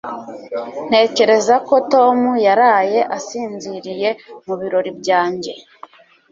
Ntekereza 0.87 1.55
ko 1.67 1.75
Tom 1.91 2.17
yaraye 2.47 2.99
asinziriye 3.17 4.09
mu 4.45 4.53
birori 4.61 4.91
byanjye. 4.99 5.51